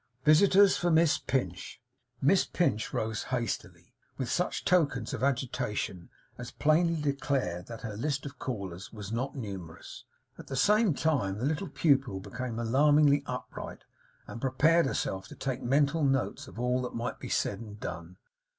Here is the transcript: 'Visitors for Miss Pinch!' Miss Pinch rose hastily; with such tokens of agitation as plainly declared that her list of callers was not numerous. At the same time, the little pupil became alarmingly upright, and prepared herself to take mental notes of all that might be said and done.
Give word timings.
'Visitors 0.25 0.77
for 0.77 0.89
Miss 0.89 1.19
Pinch!' 1.19 1.79
Miss 2.23 2.43
Pinch 2.43 2.91
rose 2.91 3.25
hastily; 3.25 3.93
with 4.17 4.31
such 4.31 4.65
tokens 4.65 5.13
of 5.13 5.21
agitation 5.21 6.09
as 6.39 6.49
plainly 6.49 6.99
declared 6.99 7.67
that 7.67 7.81
her 7.83 7.95
list 7.95 8.25
of 8.25 8.39
callers 8.39 8.91
was 8.91 9.11
not 9.11 9.35
numerous. 9.35 10.05
At 10.39 10.47
the 10.47 10.55
same 10.55 10.95
time, 10.95 11.37
the 11.37 11.45
little 11.45 11.69
pupil 11.69 12.19
became 12.19 12.57
alarmingly 12.57 13.21
upright, 13.27 13.83
and 14.25 14.41
prepared 14.41 14.87
herself 14.87 15.27
to 15.27 15.35
take 15.35 15.61
mental 15.61 16.03
notes 16.03 16.47
of 16.47 16.59
all 16.59 16.81
that 16.81 16.95
might 16.95 17.19
be 17.19 17.29
said 17.29 17.59
and 17.59 17.79
done. 17.79 18.17